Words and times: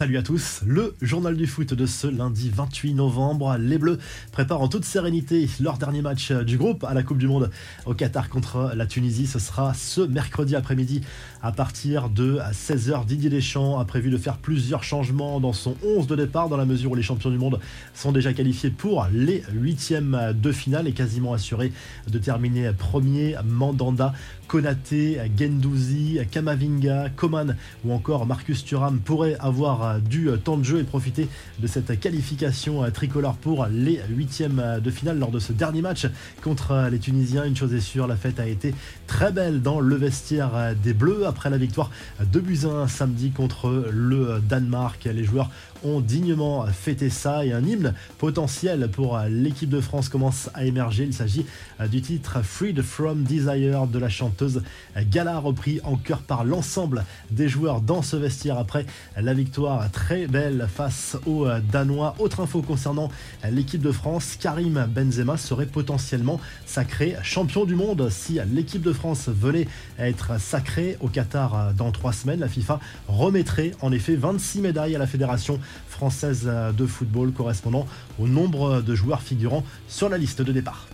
Salut 0.00 0.16
à 0.16 0.22
tous, 0.22 0.60
le 0.64 0.94
journal 1.02 1.36
du 1.36 1.48
foot 1.48 1.74
de 1.74 1.84
ce 1.84 2.06
lundi 2.06 2.52
28 2.54 2.94
novembre. 2.94 3.56
Les 3.58 3.78
Bleus 3.78 3.98
préparent 4.30 4.60
en 4.60 4.68
toute 4.68 4.84
sérénité 4.84 5.50
leur 5.58 5.76
dernier 5.76 6.02
match 6.02 6.30
du 6.30 6.56
groupe 6.56 6.84
à 6.84 6.94
la 6.94 7.02
Coupe 7.02 7.18
du 7.18 7.26
Monde 7.26 7.50
au 7.84 7.94
Qatar 7.94 8.28
contre 8.28 8.70
la 8.76 8.86
Tunisie. 8.86 9.26
Ce 9.26 9.40
sera 9.40 9.74
ce 9.74 10.00
mercredi 10.02 10.54
après-midi 10.54 11.00
à 11.42 11.50
partir 11.50 12.10
de 12.10 12.38
16h. 12.52 13.06
Didier 13.06 13.28
Deschamps 13.28 13.80
a 13.80 13.84
prévu 13.84 14.10
de 14.10 14.18
faire 14.18 14.36
plusieurs 14.36 14.84
changements 14.84 15.40
dans 15.40 15.52
son 15.52 15.74
11 15.84 16.06
de 16.06 16.14
départ 16.14 16.48
dans 16.48 16.56
la 16.56 16.64
mesure 16.64 16.92
où 16.92 16.94
les 16.94 17.02
champions 17.02 17.30
du 17.30 17.38
monde 17.38 17.58
sont 17.92 18.12
déjà 18.12 18.32
qualifiés 18.32 18.70
pour 18.70 19.08
les 19.12 19.42
huitièmes 19.52 20.32
de 20.32 20.52
finale 20.52 20.86
et 20.86 20.92
quasiment 20.92 21.32
assurés 21.32 21.72
de 22.06 22.18
terminer 22.20 22.70
premier. 22.70 23.34
Mandanda, 23.44 24.12
Konaté, 24.46 25.20
Gendouzi, 25.36 26.20
Kamavinga, 26.30 27.08
Coman 27.16 27.56
ou 27.84 27.92
encore 27.92 28.26
Marcus 28.26 28.64
Thuram 28.64 29.00
pourraient 29.00 29.36
avoir 29.40 29.87
du 29.98 30.28
temps 30.42 30.56
de 30.56 30.62
jeu 30.62 30.80
et 30.80 30.84
profiter 30.84 31.28
de 31.58 31.66
cette 31.66 31.98
qualification 32.00 32.88
tricolore 32.90 33.36
pour 33.36 33.66
les 33.66 34.00
huitièmes 34.10 34.80
de 34.82 34.90
finale 34.90 35.18
lors 35.18 35.30
de 35.30 35.38
ce 35.38 35.52
dernier 35.52 35.82
match 35.82 36.06
contre 36.42 36.88
les 36.90 36.98
Tunisiens. 36.98 37.44
Une 37.44 37.56
chose 37.56 37.74
est 37.74 37.80
sûre, 37.80 38.06
la 38.06 38.16
fête 38.16 38.40
a 38.40 38.46
été 38.46 38.74
très 39.06 39.32
belle 39.32 39.62
dans 39.62 39.80
le 39.80 39.96
vestiaire 39.96 40.74
des 40.82 40.92
Bleus 40.92 41.26
après 41.26 41.50
la 41.50 41.58
victoire 41.58 41.90
de 42.20 42.40
Buzyn 42.40 42.88
samedi 42.88 43.30
contre 43.30 43.88
le 43.92 44.40
Danemark. 44.48 45.04
Les 45.04 45.24
joueurs 45.24 45.50
ont 45.84 46.00
dignement 46.00 46.66
fêté 46.66 47.10
ça 47.10 47.44
et 47.44 47.52
un 47.52 47.64
hymne 47.64 47.94
potentiel 48.18 48.88
pour 48.90 49.18
l'équipe 49.28 49.70
de 49.70 49.80
France 49.80 50.08
commence 50.08 50.50
à 50.54 50.64
émerger. 50.64 51.04
Il 51.04 51.14
s'agit 51.14 51.46
du 51.90 52.02
titre 52.02 52.42
Freed 52.42 52.82
from 52.82 53.22
Desire 53.22 53.86
de 53.86 53.98
la 53.98 54.08
chanteuse 54.08 54.62
Gala 55.10 55.38
repris 55.38 55.80
en 55.84 55.96
chœur 55.96 56.22
par 56.22 56.44
l'ensemble 56.44 57.04
des 57.30 57.48
joueurs 57.48 57.80
dans 57.80 58.02
ce 58.02 58.16
vestiaire 58.16 58.58
après 58.58 58.86
la 59.16 59.34
victoire 59.34 59.77
très 59.92 60.26
belle 60.26 60.68
face 60.72 61.16
aux 61.26 61.46
Danois. 61.70 62.14
Autre 62.18 62.40
info 62.40 62.62
concernant 62.62 63.10
l'équipe 63.50 63.80
de 63.80 63.92
France, 63.92 64.36
Karim 64.40 64.86
Benzema 64.88 65.36
serait 65.36 65.66
potentiellement 65.66 66.40
sacré 66.66 67.16
champion 67.22 67.64
du 67.64 67.74
monde 67.74 68.08
si 68.10 68.38
l'équipe 68.52 68.82
de 68.82 68.92
France 68.92 69.28
venait 69.28 69.68
à 69.98 70.08
être 70.08 70.40
sacrée 70.40 70.96
au 71.00 71.08
Qatar 71.08 71.72
dans 71.74 71.92
trois 71.92 72.12
semaines. 72.12 72.40
La 72.40 72.48
FIFA 72.48 72.80
remettrait 73.06 73.72
en 73.80 73.92
effet 73.92 74.16
26 74.16 74.60
médailles 74.60 74.96
à 74.96 74.98
la 74.98 75.06
Fédération 75.06 75.60
française 75.88 76.50
de 76.76 76.86
football 76.86 77.32
correspondant 77.32 77.86
au 78.18 78.26
nombre 78.26 78.80
de 78.80 78.94
joueurs 78.94 79.22
figurant 79.22 79.64
sur 79.88 80.08
la 80.08 80.18
liste 80.18 80.42
de 80.42 80.52
départ. 80.52 80.86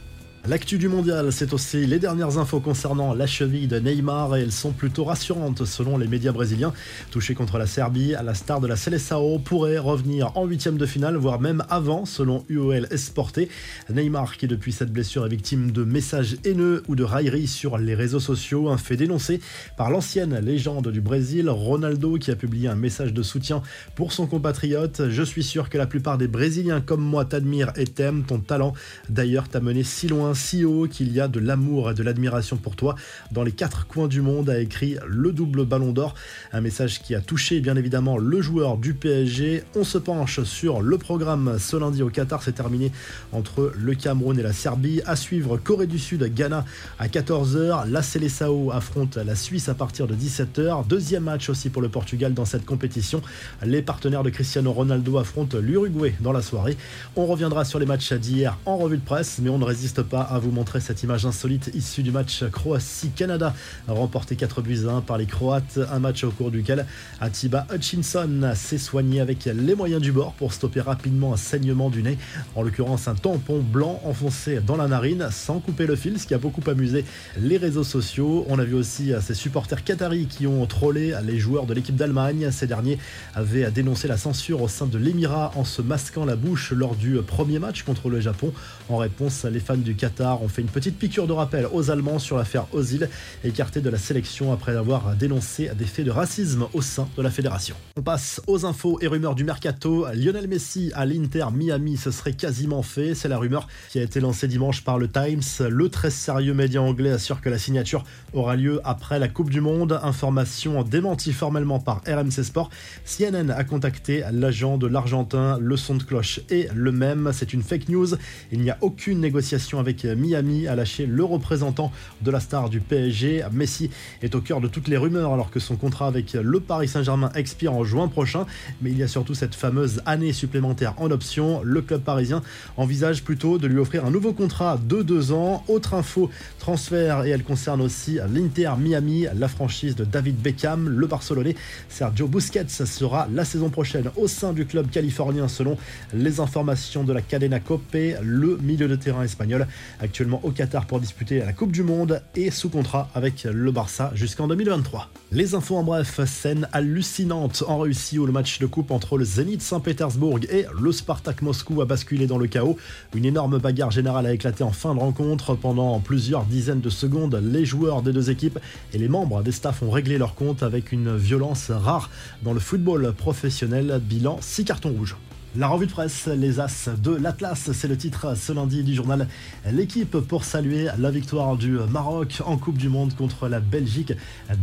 L'actu 0.47 0.77
du 0.77 0.89
mondial, 0.89 1.33
c'est 1.33 1.55
aussi 1.55 1.87
les 1.87 1.99
dernières 1.99 2.37
infos 2.37 2.61
concernant 2.61 3.15
la 3.15 3.27
cheville 3.27 3.67
de 3.67 3.79
Neymar 3.79 4.37
et 4.37 4.43
elles 4.43 4.53
sont 4.53 4.73
plutôt 4.73 5.05
rassurantes 5.05 5.65
selon 5.65 5.97
les 5.97 6.07
médias 6.07 6.33
brésiliens. 6.33 6.75
Touché 7.11 7.33
contre 7.33 7.57
la 7.57 7.67
Serbie, 7.67 8.13
la 8.23 8.35
star 8.35 8.61
de 8.61 8.67
la 8.67 8.77
Seleção 8.77 9.39
pourrait 9.39 9.79
revenir 9.79 10.37
en 10.37 10.45
huitième 10.45 10.77
de 10.77 10.85
finale, 10.85 11.17
voire 11.17 11.41
même 11.41 11.65
avant 11.71 12.05
selon 12.05 12.45
UOL 12.51 12.87
Esporté. 12.91 13.49
Neymar, 13.89 14.37
qui 14.37 14.47
depuis 14.47 14.73
cette 14.73 14.93
blessure 14.93 15.25
est 15.25 15.31
victime 15.31 15.71
de 15.71 15.83
messages 15.83 16.37
haineux 16.45 16.83
ou 16.89 16.95
de 16.95 17.05
railleries 17.05 17.47
sur 17.47 17.79
les 17.79 17.95
réseaux 17.95 18.21
sociaux, 18.21 18.69
un 18.69 18.77
fait 18.77 18.99
dénoncé 18.99 19.41
par 19.79 19.89
l'ancienne 19.89 20.39
légende 20.41 20.89
du 20.89 21.01
Brésil, 21.01 21.49
Ronaldo, 21.49 22.19
qui 22.19 22.31
a 22.31 22.37
publié 22.37 22.69
un 22.69 22.77
message 22.77 23.15
de 23.15 23.23
soutien 23.23 23.63
pour 23.95 24.13
son 24.13 24.27
compatriote. 24.27 25.09
Je 25.09 25.23
suis 25.23 25.43
sûr 25.43 25.71
que 25.71 25.79
la 25.79 25.87
plupart 25.87 26.19
des 26.19 26.29
Brésiliens 26.29 26.83
comme 26.83 27.01
moi 27.01 27.25
t'admirent 27.25 27.73
et 27.77 27.87
t'aiment. 27.87 28.25
Ton 28.25 28.41
talent 28.41 28.75
d'ailleurs 29.09 29.49
t'a 29.49 29.61
mené 29.61 29.85
si 29.85 30.07
loin 30.07 30.34
si 30.35 30.65
haut 30.65 30.87
qu'il 30.87 31.13
y 31.13 31.21
a 31.21 31.29
de 31.29 31.41
l'amour 31.41 31.91
et 31.91 31.95
de 31.95 32.03
l'admiration 32.03 32.57
pour 32.57 32.77
toi 32.77 32.95
dans 33.33 33.43
les 33.43 33.53
quatre 33.53 33.87
coins 33.87 34.09
du 34.09 34.21
monde, 34.21 34.51
a 34.51 34.59
écrit 34.61 34.97
le 35.07 35.33
double 35.33 35.65
ballon 35.65 35.93
d'or. 35.93 36.15
Un 36.53 36.61
message 36.61 37.03
qui 37.03 37.15
a 37.15 37.21
touché 37.21 37.61
bien 37.61 37.77
évidemment 37.77 38.19
le 38.19 38.41
joueur 38.41 38.77
du 38.77 38.95
PSG. 38.95 39.65
On 39.75 39.85
se 39.85 39.99
penche 39.99 40.43
sur 40.43 40.83
le 40.83 40.99
programme 40.99 41.57
ce 41.59 41.77
lundi 41.77 42.03
au 42.03 42.11
Qatar. 42.11 42.43
C'est 42.43 42.53
terminé 42.53 42.93
entre 43.33 43.73
le 43.77 43.95
Cameroun 43.95 44.39
et 44.39 44.43
la 44.43 44.53
Serbie. 44.53 45.01
À 45.07 45.17
suivre 45.17 45.57
Corée 45.57 45.87
du 45.87 45.99
Sud, 45.99 46.23
Ghana 46.35 46.65
à 46.99 47.09
14h. 47.09 47.89
La 47.89 48.03
Seleção 48.03 48.71
affronte 48.71 49.17
la 49.17 49.35
Suisse 49.35 49.69
à 49.69 49.75
partir 49.75 50.07
de 50.07 50.15
17h. 50.15 50.87
Deuxième 50.87 51.25
match 51.25 51.49
aussi 51.49 51.71
pour 51.71 51.83
le 51.83 51.89
Portugal 51.89 52.35
dans 52.35 52.45
cette 52.45 52.65
compétition. 52.65 53.23
Les 53.65 53.83
partenaires 53.83 54.23
de 54.23 54.31
Cristiano 54.31 54.73
Ronaldo 54.73 55.19
affrontent 55.19 55.59
l'Uruguay 55.59 56.15
dans 56.21 56.33
la 56.33 56.43
soirée. 56.43 56.77
On 57.17 57.27
reviendra 57.27 57.65
sur 57.65 57.79
les 57.79 57.87
matchs 57.87 58.13
d'hier 58.13 58.59
en 58.67 58.77
revue 58.77 58.99
de 58.99 59.05
presse, 59.05 59.39
mais 59.43 59.51
on 59.51 59.59
ne 59.59 59.65
résiste 59.65 60.03
pas 60.03 60.24
à 60.31 60.39
vous 60.39 60.51
montrer 60.51 60.81
cette 60.81 61.03
image 61.03 61.27
insolite 61.27 61.71
issue 61.75 62.03
du 62.03 62.11
match 62.11 62.45
Croatie-Canada, 62.51 63.55
remporté 63.87 64.37
4 64.37 64.63
buts 64.63 64.81
1 64.89 65.01
par 65.03 65.19
les 65.19 65.27
Croates. 65.27 65.79
Un 65.93 65.99
match 65.99 66.25
au 66.25 66.31
cours 66.31 66.51
duquel 66.51 66.87
Atiba 67.21 67.67
Hutchinson 67.73 68.53
s'est 68.55 68.79
soigné 68.79 69.21
avec 69.21 69.45
les 69.45 69.75
moyens 69.75 70.01
du 70.01 70.13
bord 70.13 70.33
pour 70.33 70.53
stopper 70.53 70.81
rapidement 70.81 71.35
un 71.35 71.37
saignement 71.37 71.91
du 71.91 72.03
nez, 72.03 72.19
en 72.55 72.63
l'occurrence 72.63 73.09
un 73.09 73.15
tampon 73.15 73.61
blanc 73.61 74.01
enfoncé 74.05 74.61
dans 74.61 74.77
la 74.77 74.89
narine 74.89 75.29
sans 75.31 75.61
couper 75.61 75.87
le 75.87 75.97
fil, 75.97 76.19
ce 76.19 76.27
qui 76.27 76.35
a 76.35 76.39
beaucoup 76.39 76.69
amusé 76.69 77.05
les 77.39 77.57
réseaux 77.57 77.85
sociaux. 77.85 78.47
On 78.49 78.59
a 78.59 78.65
vu 78.65 78.75
aussi 78.75 79.13
ces 79.21 79.35
supporters 79.35 79.85
qataris 79.85 80.27
qui 80.27 80.47
ont 80.47 80.65
trollé 80.67 81.15
les 81.25 81.39
joueurs 81.39 81.67
de 81.67 81.75
l'équipe 81.75 81.97
d'Allemagne. 81.97 82.51
Ces 82.51 82.67
derniers 82.67 82.99
avaient 83.35 83.71
dénoncé 83.71 84.09
la 84.09 84.17
censure 84.17 84.63
au 84.63 84.69
sein 84.69 84.87
de 84.87 84.99
l'Émirat 84.99 85.53
en 85.57 85.65
se 85.65 85.83
masquant 85.83 86.25
la 86.25 86.37
bouche 86.37 86.73
lors 86.73 86.95
du 86.95 87.17
premier 87.27 87.59
match 87.59 87.83
contre 87.83 88.09
le 88.09 88.21
Japon. 88.21 88.53
En 88.89 88.97
réponse, 88.97 89.45
les 89.45 89.61
fans 89.61 89.77
du 89.77 89.95
Qatar 89.95 90.14
on 90.21 90.49
fait 90.49 90.63
une 90.63 90.69
petite 90.69 90.99
piqûre 90.99 91.27
de 91.27 91.33
rappel 91.33 91.67
aux 91.73 91.91
Allemands 91.91 92.19
sur 92.19 92.37
l'affaire 92.37 92.67
Ozil, 92.73 93.09
écarté 93.45 93.81
de 93.81 93.91
la 93.91 93.99
sélection 93.99 94.53
après 94.53 94.77
avoir 94.77 95.17
dénoncé 95.17 95.71
des 95.77 95.85
faits 95.85 96.05
de 96.05 96.11
racisme 96.11 96.67
au 96.73 96.83
sein 96.83 97.09
de 97.17 97.23
la 97.23 97.31
fédération. 97.31 97.75
On 97.97 98.03
passe 98.03 98.41
aux 98.47 98.67
infos 98.67 98.99
et 99.01 99.07
rumeurs 99.07 99.35
du 99.35 99.45
mercato. 99.45 100.07
Lionel 100.15 100.49
Messi 100.49 100.91
à 100.95 101.07
l'Inter 101.07 101.47
Miami, 101.53 101.97
ce 101.97 102.11
serait 102.11 102.33
quasiment 102.33 102.83
fait. 102.83 103.15
C'est 103.15 103.29
la 103.29 103.39
rumeur 103.39 103.69
qui 103.91 103.99
a 103.99 104.03
été 104.03 104.21
lancée 104.21 104.49
dimanche 104.49 104.85
par 104.85 104.99
le 104.99 105.09
Times. 105.09 105.43
Le 105.69 105.89
très 105.89 106.11
sérieux 106.11 106.55
média 106.55 106.81
anglais 106.83 107.11
assure 107.11 107.41
que 107.41 107.49
la 107.49 107.59
signature 107.59 108.05
aura 108.33 108.57
lieu 108.57 108.81
après 108.85 109.19
la 109.19 109.29
Coupe 109.29 109.51
du 109.51 109.61
Monde. 109.61 109.99
Information 110.03 110.83
démentie 110.83 111.33
formellement 111.33 111.81
par 111.81 112.03
RMC 112.07 112.43
Sport. 112.43 112.71
CNN 113.05 113.51
a 113.51 113.65
contacté 113.65 114.25
l'agent 114.33 114.79
de 114.79 114.87
l'Argentin. 114.87 115.59
Le 115.61 115.77
son 115.77 115.97
de 115.97 116.03
cloche 116.03 116.41
est 116.51 116.73
le 116.75 116.93
même. 116.93 117.31
C'est 117.33 117.53
une 117.53 117.63
fake 117.63 117.89
news. 117.89 118.09
Il 118.53 118.61
n'y 118.61 118.71
a 118.71 118.79
aucune 118.81 119.21
négociation 119.21 119.79
avec 119.79 120.04
Miami 120.05 120.67
a 120.67 120.75
lâché 120.75 121.07
le 121.07 121.25
représentant 121.25 121.93
de 122.23 122.31
la 122.31 122.41
star 122.41 122.69
du 122.69 122.81
PSG. 122.81 123.45
Messi 123.53 123.91
est 124.23 124.35
au 124.35 124.41
cœur 124.41 124.61
de 124.61 124.69
toutes 124.69 124.89
les 124.89 124.97
rumeurs 124.97 125.33
alors 125.33 125.51
que 125.51 125.61
son 125.61 125.77
contrat 125.77 126.07
avec 126.07 126.33
le 126.35 126.61
Paris 126.61 126.89
Saint-Germain 126.89 127.31
expire 127.35 127.73
en 127.73 127.85
juin 127.85 128.09
prochain. 128.09 128.47
Mais 128.83 128.91
il 128.91 128.99
y 128.99 129.03
a 129.03 129.09
surtout 129.09 129.35
cette 129.35 129.55
fameuse 129.55 130.03
année 130.07 130.33
supplémentaire 130.33 130.95
en 130.99 131.11
option. 131.11 131.63
Le 131.65 131.83
club 131.83 132.03
parisien 132.03 132.43
envisage 132.77 133.25
plutôt 133.25 133.59
de 133.59 133.67
lui 133.67 133.79
offrir 133.79 134.05
un 134.05 134.11
nouveau 134.11 134.33
contrat 134.33 134.79
de 134.79 135.03
deux 135.03 135.33
ans. 135.33 135.65
Autre 135.69 135.95
info, 135.95 136.31
transfert 136.59 137.25
et 137.25 137.31
elle 137.31 137.45
concerne 137.45 137.81
aussi 137.81 138.19
l'Inter 138.33 138.73
Miami, 138.79 139.27
la 139.35 139.49
franchise 139.49 139.97
de 139.97 140.05
David 140.05 140.37
Beckham, 140.37 140.89
le 140.89 141.07
Barcelonais. 141.07 141.57
Sergio 141.89 142.29
Busquets 142.29 142.69
sera 142.69 143.29
la 143.33 143.45
saison 143.45 143.71
prochaine 143.71 144.11
au 144.17 144.29
sein 144.29 144.53
du 144.53 144.67
club 144.67 144.91
californien 144.91 145.49
selon 145.49 145.77
les 146.13 146.41
informations 146.41 147.05
de 147.05 147.13
la 147.13 147.23
Cadena 147.23 147.61
Cope, 147.61 147.97
le 148.23 148.59
milieu 148.63 148.89
de 148.89 148.97
terrain 148.97 149.23
espagnol 149.23 149.67
actuellement 150.01 150.41
au 150.43 150.51
Qatar 150.51 150.87
pour 150.87 151.01
disputer 151.01 151.39
la 151.39 151.53
Coupe 151.53 151.73
du 151.73 151.83
Monde 151.83 152.23
et 152.35 152.51
sous 152.51 152.69
contrat 152.69 153.09
avec 153.15 153.45
le 153.45 153.71
Barça 153.71 154.11
jusqu'en 154.15 154.49
2023. 154.49 155.11
Les 155.33 155.55
infos 155.55 155.77
en 155.77 155.83
bref, 155.83 156.21
scène 156.27 156.69
hallucinante 156.73 157.65
en 157.67 157.79
Russie 157.79 158.19
où 158.19 158.27
le 158.27 158.33
match 158.33 158.59
de 158.59 158.67
coupe 158.67 158.91
entre 158.91 159.19
le 159.19 159.25
Zénith 159.25 159.63
Saint-Pétersbourg 159.63 160.39
et 160.51 160.67
le 160.81 160.93
Spartak 160.93 161.43
Moscou 161.43 161.81
a 161.81 161.85
basculé 161.85 162.27
dans 162.27 162.39
le 162.39 162.47
chaos. 162.47 162.77
Une 163.15 163.25
énorme 163.25 163.59
bagarre 163.59 163.91
générale 163.91 164.27
a 164.27 164.33
éclaté 164.33 164.63
en 164.63 164.73
fin 164.73 164.95
de 164.95 165.01
rencontre. 165.01 165.55
Pendant 165.55 165.99
plusieurs 166.01 166.45
dizaines 166.45 166.81
de 166.81 166.91
secondes, 166.91 167.41
les 167.43 167.65
joueurs 167.65 168.03
des 168.03 168.13
deux 168.13 168.31
équipes 168.31 168.59
et 168.93 168.99
les 168.99 169.09
membres 169.09 169.43
des 169.43 169.53
staffs 169.53 169.83
ont 169.83 169.91
réglé 169.91 170.19
leur 170.19 170.35
compte 170.35 170.63
avec 170.63 170.93
une 170.93 171.17
violence 171.17 171.71
rare 171.71 172.11
dans 172.43 172.53
le 172.53 172.61
football 172.61 173.13
professionnel. 173.13 174.01
Bilan 174.05 174.39
6 174.41 174.65
cartons 174.65 174.91
rouges. 174.91 175.17
La 175.57 175.69
revue 175.69 175.87
de 175.87 175.93
presse, 175.93 176.27
les 176.27 176.59
As 176.59 176.89
de 176.89 177.15
l'Atlas, 177.15 177.71
c'est 177.73 177.87
le 177.87 177.97
titre 177.97 178.37
ce 178.37 178.53
lundi 178.53 178.83
du 178.83 178.93
journal 178.93 179.29
L'équipe 179.71 180.19
pour 180.19 180.43
saluer 180.43 180.89
la 180.99 181.13
victoire 181.13 181.57
du 181.57 181.79
Maroc 181.91 182.43
en 182.45 182.57
Coupe 182.57 182.77
du 182.77 182.89
Monde 182.89 183.15
contre 183.15 183.47
la 183.47 183.61
Belgique 183.61 184.13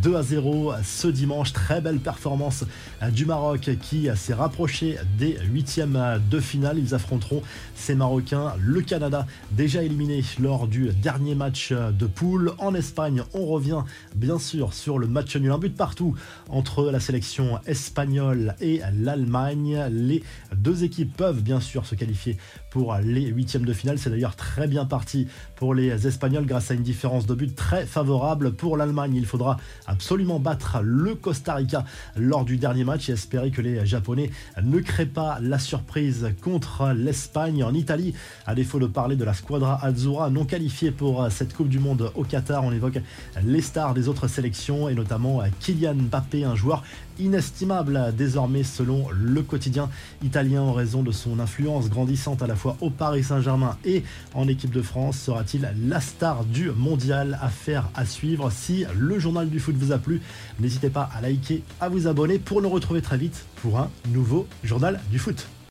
2 0.04 0.16
à 0.18 0.22
0 0.22 0.74
ce 0.84 1.08
dimanche. 1.08 1.54
Très 1.54 1.80
belle 1.80 2.00
performance 2.00 2.66
du 3.14 3.26
Maroc 3.26 3.70
qui 3.82 4.10
s'est 4.16 4.34
rapproché 4.34 4.98
des 5.18 5.38
huitièmes 5.50 5.98
de 6.30 6.40
finale. 6.42 6.78
Ils 6.78 6.94
affronteront 6.94 7.42
ces 7.74 7.96
Marocains, 7.96 8.52
le 8.60 8.82
Canada, 8.82 9.26
déjà 9.52 9.84
éliminé 9.84 10.26
lors 10.42 10.68
du 10.68 10.90
dernier 11.02 11.36
match 11.36 11.72
de 11.72 12.06
poule. 12.06 12.52
En 12.58 12.76
Espagne, 12.76 13.24
on 13.34 13.46
revient 13.46 13.84
bien 14.14 14.40
sûr 14.40 14.74
sur 14.74 15.00
le 15.00 15.08
match 15.08 15.38
nul, 15.38 15.54
un 15.54 15.58
but 15.58 15.74
partout 15.74 16.16
entre 16.50 16.92
la 16.92 17.00
sélection 17.00 17.60
espagnole 17.66 18.56
et 18.60 18.82
l'Allemagne. 18.94 19.86
Les 19.90 20.22
deux 20.54 20.81
équipes 20.84 21.16
peuvent 21.16 21.42
bien 21.42 21.60
sûr 21.60 21.86
se 21.86 21.96
qualifier 21.96 22.38
pour 22.70 22.96
les 22.96 23.28
huitièmes 23.28 23.66
de 23.66 23.74
finale? 23.74 23.98
C'est 24.00 24.10
d'ailleurs 24.10 24.36
très 24.36 24.68
bien 24.68 24.86
parti 24.86 25.28
pour 25.56 25.74
les 25.74 26.08
Espagnols 26.08 26.46
grâce 26.46 26.72
à 26.72 26.74
une 26.74 26.84
différence 26.84 27.26
de 27.26 27.36
but 27.36 27.56
très 27.56 27.86
favorable 27.86 28.54
pour 28.54 28.78
l'Allemagne. 28.78 29.16
Il 29.16 29.26
faudra 29.26 29.58
absolument 29.88 30.40
battre 30.40 30.80
le 30.82 31.16
Costa 31.16 31.56
Rica 31.56 31.86
lors 32.16 32.46
du 32.46 32.58
dernier 32.58 32.84
match 32.84 33.10
et 33.10 33.14
espérer 33.14 33.52
que 33.52 33.62
les 33.62 33.86
Japonais 33.86 34.32
ne 34.62 34.80
créent 34.80 35.06
pas 35.06 35.40
la 35.42 35.60
surprise 35.60 36.34
contre 36.42 36.94
l'Espagne. 36.96 37.64
En 37.64 37.74
Italie, 37.74 38.14
à 38.46 38.56
défaut 38.56 38.80
de 38.80 38.88
parler 38.88 39.16
de 39.16 39.24
la 39.24 39.34
squadra 39.34 39.84
Azzurra 39.84 40.30
non 40.30 40.46
qualifiée 40.46 40.92
pour 40.92 41.30
cette 41.32 41.54
Coupe 41.54 41.70
du 41.70 41.80
Monde 41.80 42.12
au 42.16 42.24
Qatar, 42.24 42.64
on 42.64 42.72
évoque 42.72 43.00
les 43.44 43.62
stars 43.62 43.94
des 43.94 44.08
autres 44.08 44.28
sélections 44.28 44.90
et 44.90 44.96
notamment 44.96 45.42
Kylian 45.60 45.96
Mbappé, 45.96 46.44
un 46.44 46.56
joueur 46.56 46.84
inestimable 47.20 48.14
désormais 48.18 48.64
selon 48.64 49.08
le 49.12 49.42
quotidien 49.44 49.90
italien 50.24 50.71
en 50.72 50.74
raison 50.74 51.04
de 51.04 51.12
son 51.12 51.40
influence 51.40 51.90
grandissante 51.90 52.42
à 52.42 52.48
la 52.48 52.56
fois 52.56 52.78
au 52.80 52.90
Paris 52.90 53.26
Saint-Germain 53.26 53.78
et 53.84 54.04
en 54.34 54.48
équipe 54.48 54.72
de 54.72 54.82
France. 54.82 55.18
Sera-t-il 55.18 55.70
la 55.86 56.00
star 56.00 56.46
du 56.46 56.72
mondial? 56.72 57.38
Affaire 57.42 57.90
à 57.94 58.06
suivre. 58.06 58.50
Si 58.52 58.86
le 58.98 59.20
journal 59.20 59.50
du 59.50 59.60
foot 59.60 59.76
vous 59.76 59.92
a 59.92 59.98
plu, 59.98 60.22
n'hésitez 60.62 60.90
pas 60.90 61.10
à 61.14 61.20
liker, 61.20 61.62
à 61.82 61.90
vous 61.90 62.08
abonner 62.08 62.40
pour 62.40 62.62
nous 62.62 62.70
retrouver 62.70 63.02
très 63.02 63.18
vite 63.18 63.46
pour 63.62 63.80
un 63.80 63.90
nouveau 64.14 64.48
journal 64.64 65.02
du 65.12 65.20
foot. 65.20 65.46